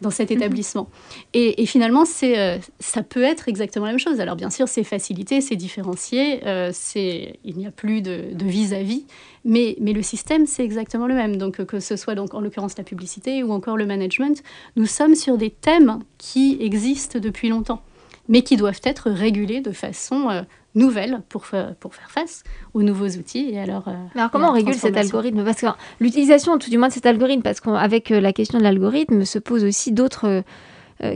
[0.00, 0.38] dans cet mhm.
[0.38, 0.88] établissement.
[1.34, 4.20] Et, finalement, c'est, euh, ça peut être exactement la même chose.
[4.20, 9.04] Alors bien sûr, c'est facilité, c'est différencié, euh, c'est, il n'y a plus de, vis-à-vis,
[9.44, 11.36] mais, mais le système, c'est exactement le même.
[11.36, 14.42] Donc que ce soit donc en l'occurrence la publicité ou encore le management,
[14.76, 17.82] nous sommes sur des thèmes qui existent depuis longtemps
[18.28, 20.42] mais qui doivent être régulés de façon euh,
[20.74, 21.46] nouvelles pour,
[21.80, 23.50] pour faire face aux nouveaux outils.
[23.52, 25.44] Et alors, euh, alors comment on régule cet algorithme?
[25.44, 25.66] Parce que
[26.00, 29.38] l'utilisation, tout du moins, de cet algorithme, parce qu'avec euh, la question de l'algorithme, se
[29.38, 30.42] posent aussi d'autres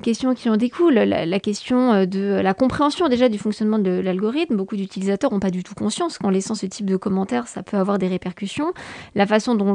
[0.05, 0.95] questions qui en découlent.
[0.95, 4.55] La, question de la compréhension déjà du fonctionnement de l'algorithme.
[4.55, 7.77] Beaucoup d'utilisateurs n'ont pas du tout conscience qu'en laissant ce type de commentaires, ça peut
[7.77, 8.73] avoir des répercussions.
[9.17, 9.75] La façon dont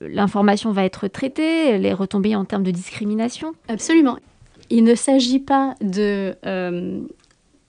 [0.00, 3.52] l'information va être traitée, les retombées en termes de discrimination.
[3.68, 4.16] Absolument.
[4.74, 6.34] Il ne s'agit pas de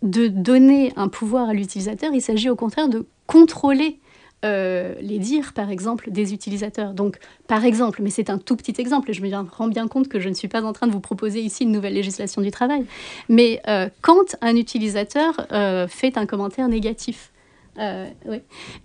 [0.03, 3.99] de donner un pouvoir à l'utilisateur, il s'agit au contraire de contrôler
[4.43, 6.93] euh, les dires, par exemple, des utilisateurs.
[6.93, 10.09] Donc, par exemple, mais c'est un tout petit exemple, et je me rends bien compte
[10.09, 12.51] que je ne suis pas en train de vous proposer ici une nouvelle législation du
[12.51, 12.85] travail,
[13.29, 17.31] mais euh, quand un utilisateur euh, fait un commentaire négatif.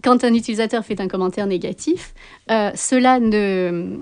[0.03, 2.15] Quand un utilisateur fait un commentaire négatif,
[2.49, 3.99] cela ne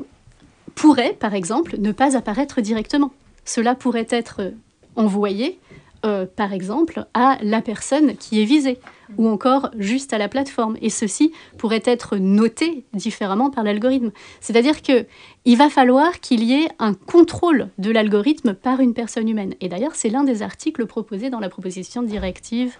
[0.76, 3.10] pourrait, par exemple, ne pas apparaître directement.
[3.46, 4.52] Cela pourrait être
[4.96, 5.58] envoyé
[6.06, 8.78] euh, par exemple, à la personne qui est visée
[9.18, 10.76] ou encore juste à la plateforme.
[10.80, 14.12] Et ceci pourrait être noté différemment par l'algorithme.
[14.40, 19.54] C'est-à-dire qu'il va falloir qu'il y ait un contrôle de l'algorithme par une personne humaine.
[19.60, 22.76] Et d'ailleurs, c'est l'un des articles proposés dans la proposition directive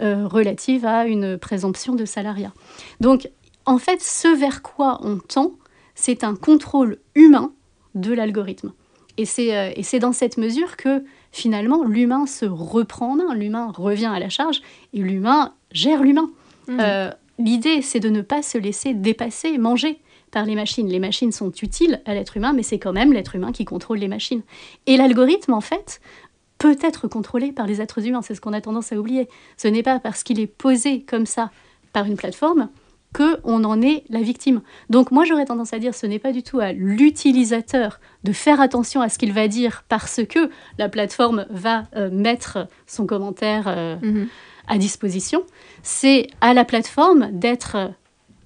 [0.00, 2.52] euh, relative à une présomption de salariat.
[3.00, 3.28] Donc,
[3.66, 5.52] en fait, ce vers quoi on tend,
[5.94, 7.52] c'est un contrôle humain
[7.94, 8.72] de l'algorithme.
[9.16, 14.10] Et c'est euh, dans cette mesure que finalement, l'humain se reprend en main, l'humain revient
[14.12, 16.30] à la charge et l'humain gère l'humain.
[16.68, 16.78] Mhm.
[16.80, 19.98] Euh, l'idée, c'est de ne pas se laisser dépasser, manger
[20.30, 20.88] par les machines.
[20.88, 23.98] Les machines sont utiles à l'être humain, mais c'est quand même l'être humain qui contrôle
[23.98, 24.42] les machines.
[24.86, 26.00] Et l'algorithme, en fait,
[26.58, 28.22] peut être contrôlé par les êtres humains.
[28.22, 29.28] C'est ce qu'on a tendance à oublier.
[29.56, 31.50] Ce n'est pas parce qu'il est posé comme ça
[31.92, 32.68] par une plateforme
[33.14, 34.60] qu'on en est la victime.
[34.88, 38.60] Donc moi j'aurais tendance à dire ce n'est pas du tout à l'utilisateur de faire
[38.60, 43.64] attention à ce qu'il va dire parce que la plateforme va euh, mettre son commentaire
[43.66, 44.28] euh, mhm.
[44.68, 45.42] à disposition,
[45.82, 47.92] c'est à la plateforme d'être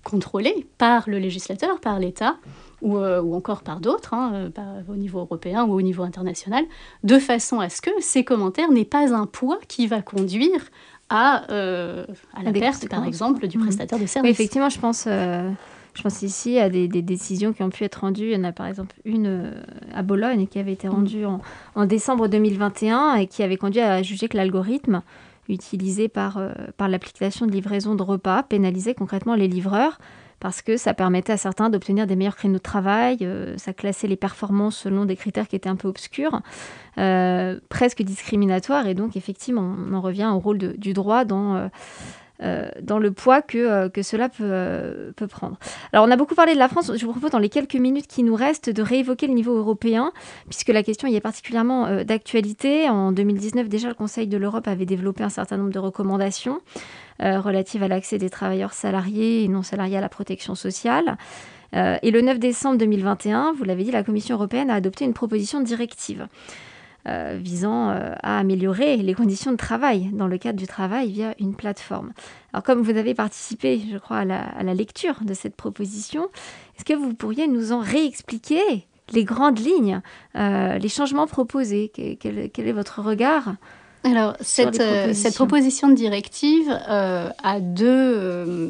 [0.03, 2.37] contrôlée par le législateur, par l'État,
[2.83, 4.51] ou, euh, encore par d'autres, hein,
[4.89, 6.65] au niveau européen ou au niveau international,
[7.03, 10.61] de façon à ce que ces commentaires n'aient pas un poids qui va conduire
[11.09, 13.65] à, euh, à la perte, par exemple, du mhm.
[13.65, 14.31] prestataire de service.
[14.31, 15.51] effectivement, je pense, euh,
[15.95, 18.31] je pense ici à des, décisions qui ont pu être rendues.
[18.31, 19.63] Il y en a par exemple une euh,
[19.93, 20.95] à Bologne qui avait été mhm.
[20.95, 21.41] rendue en,
[21.75, 25.03] en, décembre 2021 et qui avait conduit à juger que l'algorithme
[25.51, 26.41] utilisé par,
[26.79, 29.99] par l'application de livraison de repas pénalisait concrètement les livreurs
[30.41, 34.07] parce que ça permettait à certains d'obtenir des meilleurs créneaux de travail, euh, ça classait
[34.07, 36.41] les performances selon des critères qui étaient un peu obscurs,
[36.99, 41.69] euh, presque discriminatoires, et donc effectivement, on en revient au rôle du droit dans...
[42.43, 45.57] Euh, dans le poids que, que cela peut, peut, prendre.
[45.93, 46.91] Alors, on a beaucoup parlé de la France.
[46.95, 50.13] Je vous propose, dans les quelques minutes qui nous restent, de réévoquer le niveau européen,
[50.49, 52.89] puisque la question y est particulièrement d'actualité.
[52.89, 56.61] En 2019, déjà, le Conseil de l'Europe avait développé un certain nombre de recommandations.
[57.23, 61.17] Euh, relative à l'accès des travailleurs salariés et non salariés à la protection sociale.
[61.77, 65.15] Euh, et le 9 décembre 2021, vous l'avez dit, la Commission européenne a adopté une
[65.15, 66.27] proposition de directive
[67.07, 71.55] euh, visant à améliorer les conditions de travail dans le cadre du travail via une
[71.55, 72.13] plateforme.
[72.53, 76.29] Alors comme vous avez participé, je crois, à la, lecture de cette proposition,
[76.77, 80.01] est-ce que vous pourriez nous en réexpliquer les grandes lignes,
[80.35, 81.93] les changements proposés?
[81.95, 83.55] Quel, est votre regard
[84.05, 88.69] alors, cette, euh, cette, proposition de directive euh, a deux euh,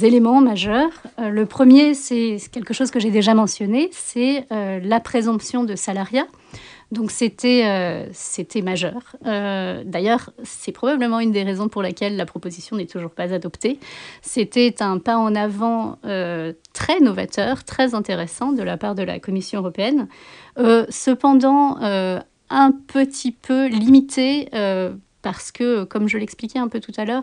[0.00, 0.92] éléments majeurs.
[1.18, 6.26] le premier, c'est quelque chose que j'ai déjà mentionné, c'est la présomption de salariat.
[6.92, 9.16] Donc c'était euh, majeur.
[9.24, 13.78] Euh, d'ailleurs, c'est probablement une des raisons pour laquelle la proposition n'est toujours pas adoptée.
[14.22, 19.20] C'était un pas en avant euh, très novateur, très intéressant de la part de la
[19.20, 20.08] Commission européenne.
[20.88, 21.78] cependant,
[22.52, 24.48] un petit peu limité
[25.22, 27.22] parce que, comme je l'expliquais un peu tout à l'heure,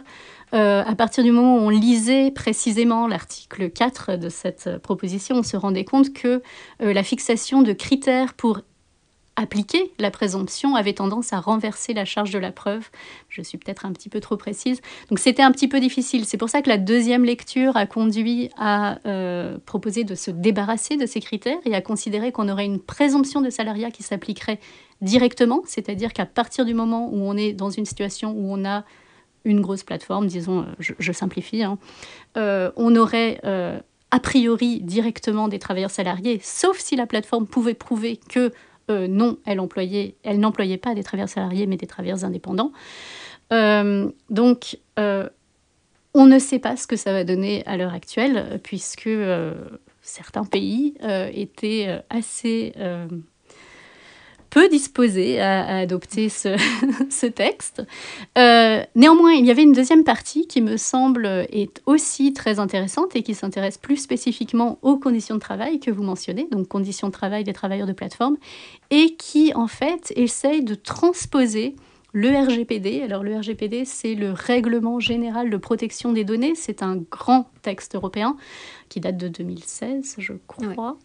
[0.54, 5.58] à partir du moment où on lisait précisément l'article 4 de cette proposition, on se
[5.58, 6.42] rendait compte que
[6.80, 8.62] la fixation de critères pour
[9.38, 12.90] appliquer la présomption avait tendance à renverser la charge de la preuve.
[13.30, 14.82] Je suis peut-être un petit peu trop précise.
[15.10, 16.26] Donc c'était un petit peu difficile.
[16.26, 20.98] C'est pour ça que la deuxième lecture a conduit à euh, proposer de se débarrasser
[20.98, 24.60] de ces critères et à considérer qu'on aurait une présomption de salariat qui s'appliquerait
[25.02, 28.84] directement, c'est-à-dire qu'à partir du moment où on est dans une situation où on a
[29.46, 31.78] une grosse plateforme, disons, euh, je, simplifie, hein,
[32.38, 33.40] euh, on aurait
[34.10, 38.52] a priori directement des travailleurs salariés, sauf si la plateforme pouvait prouver que
[38.90, 42.72] euh, non, elle, n'employait pas des travailleurs salariés, mais des travailleurs indépendants.
[43.52, 45.28] Euh, donc, euh,
[46.14, 49.10] on ne sait pas ce que ça va donner à l'heure actuelle, puisque
[50.02, 50.96] certains pays
[51.34, 52.74] étaient assez
[54.50, 57.84] peu disposé à, adopter ce, texte.
[58.38, 63.16] Euh, néanmoins, il y avait une deuxième partie qui me semble est aussi très intéressante
[63.16, 67.14] et qui s'intéresse plus spécifiquement aux conditions de travail que vous mentionnez, donc conditions de
[67.14, 68.38] travail des travailleurs de plateforme,
[68.90, 71.76] et qui en fait essaye de transposer
[72.14, 76.56] le RGPD, alors le RGPD, c'est le Règlement général de protection des données.
[76.56, 78.38] C'est un grand texte européen
[78.90, 80.98] qui date de 2016, je crois,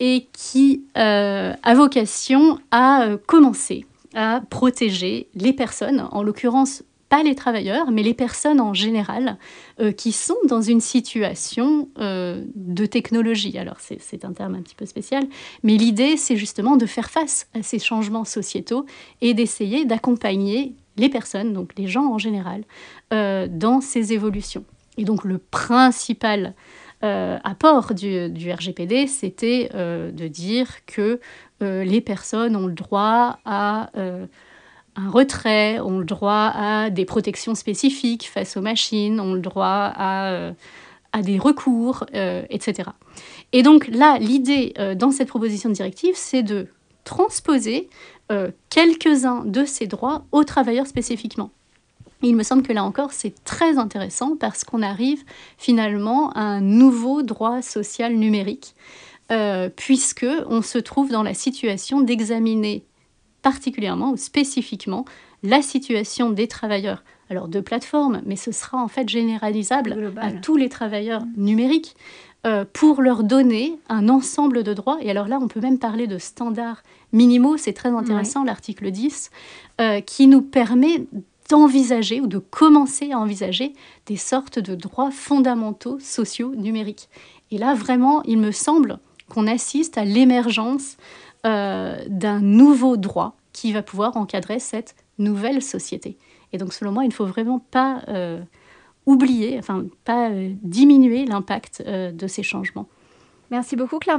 [0.00, 7.22] et qui euh, a vocation à euh, commencer à protéger les personnes, en l'occurrence pas
[7.22, 9.36] les travailleurs, mais les personnes en général
[9.80, 13.58] euh, qui sont dans une situation euh, de technologie.
[13.58, 15.24] Alors c'est un terme un petit peu spécial,
[15.62, 18.86] mais l'idée c'est justement de faire face à ces changements sociétaux
[19.20, 22.64] et d'essayer d'accompagner les personnes, donc les gens en général,
[23.12, 24.64] euh, dans ces évolutions.
[24.96, 26.54] Et donc le principal
[27.02, 31.18] apport du, du RGPD, c'était de dire que
[31.60, 33.90] les personnes ont le droit à
[34.96, 39.92] un retrait, ont le droit à des protections spécifiques face aux machines, ont le droit
[39.94, 40.52] à, euh,
[41.22, 42.90] des recours, euh, etc.
[43.52, 46.68] Et donc là, l'idée euh, dans cette proposition de directive, c'est de
[47.04, 47.88] transposer
[48.70, 51.50] quelques-uns de ces droits aux travailleurs spécifiquement.
[52.22, 55.22] il me semble que là encore, c'est très intéressant parce qu'on arrive
[55.58, 58.74] finalement à un nouveau droit social numérique,
[59.76, 62.84] puisque on se trouve dans la situation d'examiner
[63.42, 65.04] particulièrement ou spécifiquement
[65.42, 70.56] la situation des travailleurs, alors de plateforme, mais ce sera en fait généralisable à tous
[70.56, 71.96] les travailleurs numériques
[72.46, 74.98] euh, pour leur donner un ensemble de droits.
[75.00, 79.30] Et alors là, on peut même parler de standards minimaux, c'est très intéressant, l'article 10,
[79.80, 81.06] euh, qui nous permet
[81.48, 83.74] d'envisager ou de commencer à envisager
[84.06, 87.08] des sortes de droits fondamentaux sociaux numériques.
[87.50, 90.96] Et là, vraiment, il me semble qu'on assiste à l'émergence
[91.46, 96.16] euh, d'un nouveau droit qui va pouvoir encadrer cette nouvelle société.
[96.52, 98.40] Et donc, selon moi, il ne faut vraiment pas euh,
[99.06, 102.88] oublier, enfin, pas euh, diminuer l'impact de ces changements.
[103.50, 104.18] Merci beaucoup, Claire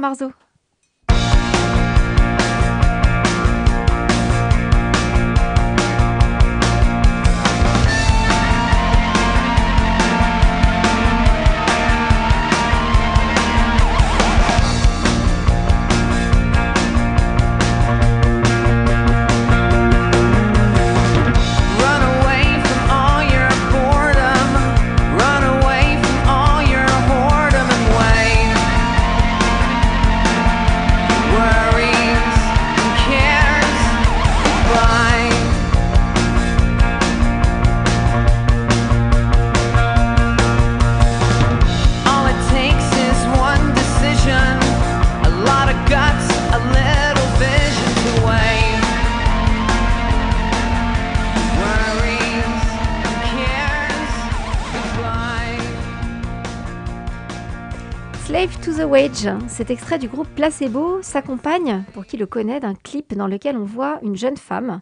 [58.30, 58.88] Marceau.
[58.88, 63.56] Wage, cet extrait du groupe Placebo s'accompagne, pour qui le connaît, d'un clip dans lequel
[63.56, 64.80] on voit une jeune femme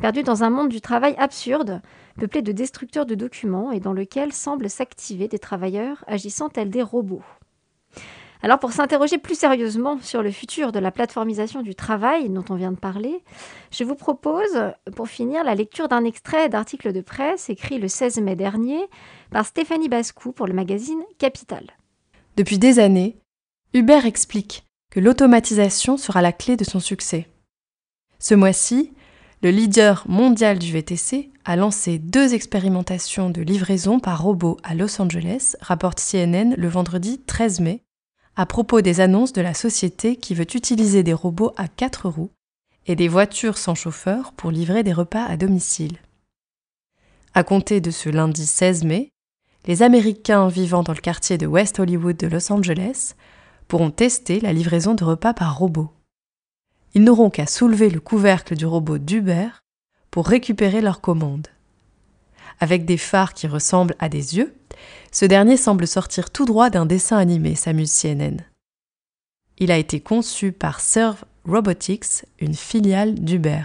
[0.00, 1.80] perdue dans un monde du travail absurde,
[2.18, 6.82] peuplé de destructeurs de documents et dans lequel semblent s'activer des travailleurs agissant tels des
[6.82, 7.22] robots.
[8.42, 12.56] Alors pour s'interroger plus sérieusement sur le futur de la plateformisation du travail dont on
[12.56, 13.22] vient de parler,
[13.70, 18.20] je vous propose pour finir la lecture d'un extrait d'article de presse écrit le 16
[18.20, 18.80] mai dernier
[19.30, 21.64] par Stéphanie Bascou pour le magazine Capital.
[22.36, 23.18] Depuis des années,
[23.74, 27.28] Uber explique que l'automatisation sera la clé de son succès.
[28.18, 28.92] Ce mois-ci,
[29.42, 35.00] le leader mondial du VTC a lancé deux expérimentations de livraison par robot à Los
[35.00, 37.82] Angeles, rapporte CNN le vendredi 13 mai,
[38.36, 42.30] à propos des annonces de la société qui veut utiliser des robots à quatre roues
[42.86, 45.98] et des voitures sans chauffeur pour livrer des repas à domicile.
[47.34, 49.11] À compter de ce lundi 16 mai,
[49.66, 53.14] les Américains vivant dans le quartier de West Hollywood de Los Angeles
[53.68, 55.90] pourront tester la livraison de repas par robot.
[56.94, 59.48] Ils n'auront qu'à soulever le couvercle du robot d'Uber
[60.10, 61.48] pour récupérer leur commande.
[62.60, 64.54] Avec des phares qui ressemblent à des yeux,
[65.10, 68.38] ce dernier semble sortir tout droit d'un dessin animé, s'amuse CNN.
[69.58, 73.62] Il a été conçu par Serve Robotics, une filiale d'Uber.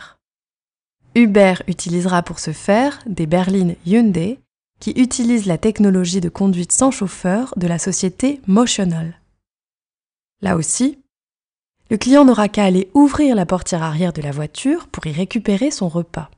[1.16, 4.39] Uber utilisera pour ce faire des berlines Hyundai
[4.80, 9.20] qui utilisent la technologie de conduite sans chauffeur de la société Motional.
[10.42, 11.00] Là aussi,
[11.90, 15.72] le client n'aura qu'à aller ouvrir la portière arrière de la voiture pour y récupérer
[15.72, 16.30] son repas.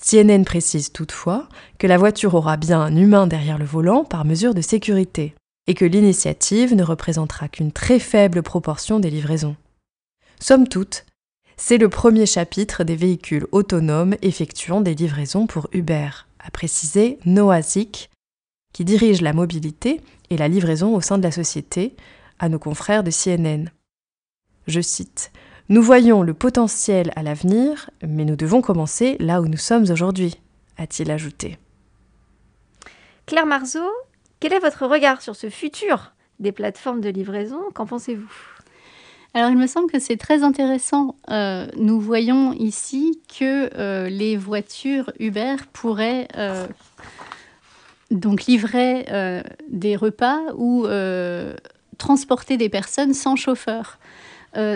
[0.00, 1.48] CNN précise toutefois
[1.78, 5.34] que la voiture aura bien un humain derrière le volant par mesure de sécurité
[5.66, 9.56] et que l'initiative ne représentera qu'une très faible proportion des livraisons.
[10.38, 11.04] Somme toute,
[11.58, 16.08] c'est le premier chapitre des véhicules autonomes effectuant des livraisons pour Uber,
[16.44, 18.10] a précisé Noah Zik,
[18.72, 21.96] qui dirige la mobilité et la livraison au sein de la société,
[22.38, 23.70] à nos confrères de CNN.
[24.66, 25.32] Je cite
[25.68, 30.40] Nous voyons le potentiel à l'avenir, mais nous devons commencer là où nous sommes aujourd'hui,
[30.76, 31.58] a-t-il ajouté.
[33.26, 33.88] Claire Marceau,
[34.40, 37.60] quel est votre regard sur ce futur des plateformes de livraison?
[37.74, 38.32] Qu'en pensez-vous?
[39.32, 41.14] Alors, il me semble que c'est très intéressant.
[41.30, 46.66] Euh, nous voyons ici que euh, les voitures Uber pourraient euh,
[48.10, 49.06] donc livrer
[49.68, 50.84] des repas ou
[51.96, 54.00] transporter des personnes sans chauffeur.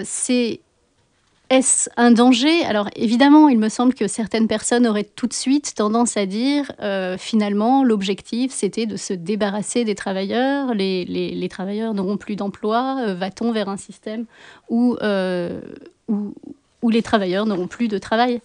[0.04, 0.60] c'est
[1.50, 2.64] est-ce un danger?
[2.64, 6.72] Alors évidemment, il me semble que certaines personnes auraient tout de suite tendance à dire,
[6.80, 13.14] euh, finalement, l'objectif, c'était de se débarrasser des travailleurs, les, travailleurs n'auront plus d'emploi, euh,
[13.14, 14.24] va-t-on vers un système
[14.72, 15.60] euh,
[16.08, 18.40] où, les travailleurs n'auront plus de travail?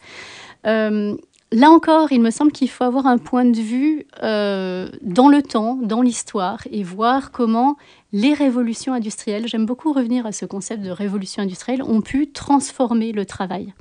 [1.51, 5.79] Là encore, il me semble qu'il faut avoir un point de vue dans le temps,
[5.81, 7.75] dans l'histoire, et voir comment
[8.11, 13.11] les révolutions industrielles, j'aime beaucoup revenir à ce concept de révolution industrielle, ont pu transformer
[13.11, 13.73] le travail.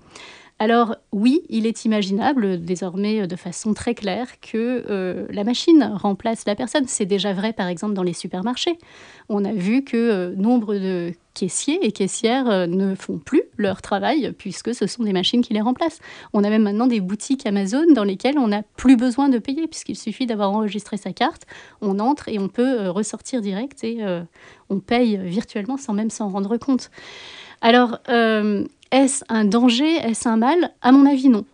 [0.61, 6.47] Alors oui, il est imaginable désormais de façon très claire que euh, la machine remplace
[6.47, 6.89] la personne.
[6.89, 8.77] C'est déjà vrai par exemple dans les supermarchés.
[9.29, 13.83] On a vu que euh, nombre de caissiers et caissières euh, ne font plus leur
[13.83, 16.01] travail puisque ce sont des machines qui les remplacent.
[16.33, 19.69] On a même maintenant des boutiques Amazon dans lesquelles on n'a plus besoin de payer
[19.69, 21.47] puisqu'il suffit d'avoir enregistré sa carte,
[21.83, 23.99] on entre et on peut ressortir direct et
[24.69, 26.91] on paye virtuellement sans même s'en rendre compte.
[27.61, 27.99] Alors,
[28.91, 29.97] est-ce un danger?
[29.97, 30.73] Est-ce un mal?
[30.83, 31.45] À mon avis, non.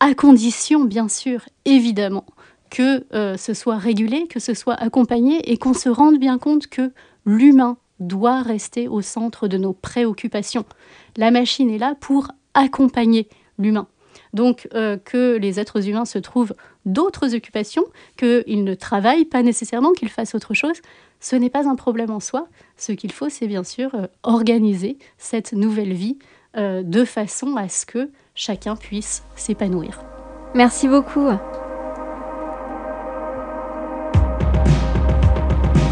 [0.00, 2.24] À condition, bien sûr, évidemment,
[2.70, 6.66] que euh, ce soit régulé, que ce soit accompagné et qu'on se rende bien compte
[6.66, 6.92] que
[7.24, 10.64] l'humain doit rester au centre de nos préoccupations.
[11.16, 13.28] La machine est là pour accompagner
[13.58, 13.88] l'humain.
[14.34, 17.84] Donc euh, que les êtres humains se trouvent d'autres occupations,
[18.16, 20.76] qu'ils ne travaillent pas nécessairement, qu'ils fassent autre chose,
[21.20, 22.48] ce n'est pas un problème en soi.
[22.76, 26.18] Ce qu'il faut, c'est bien sûr euh, organiser cette nouvelle vie
[26.56, 30.00] euh, de façon à ce que chacun puisse s'épanouir.
[30.54, 31.30] Merci beaucoup.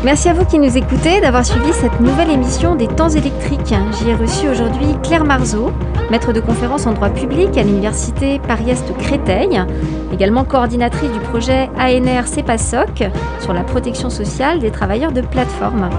[0.07, 3.74] Merci à vous qui nous écoutez d'avoir suivi cette nouvelle émission des temps électriques.
[3.98, 5.72] J'y ai reçu aujourd'hui Claire Marceau,
[6.12, 9.61] maître de conférence en droit public à l'université Paris-Est Créteil,
[10.12, 15.90] également coordinatrice du projet ANR CEPASOC sur la protection sociale des travailleurs de plateforme.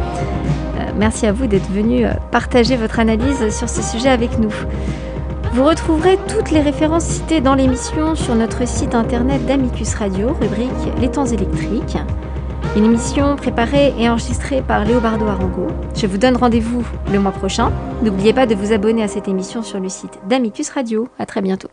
[0.97, 4.53] Merci à vous d'être venu euh, partager votre analyse sur ce sujet avec nous.
[5.53, 10.69] Vous retrouverez toutes les références citées dans l'émission sur notre site internet d'Amicus Radio, rubrique
[10.99, 11.97] Les temps électriques.
[12.75, 15.67] Une émission préparée et enregistrée par Léobardo Arango.
[15.95, 17.71] Je vous donne rendez-vous le mois prochain.
[18.03, 21.07] N'oubliez pas de vous abonner à cette émission sur le site d'Amicus Radio.
[21.17, 21.69] À très bientôt.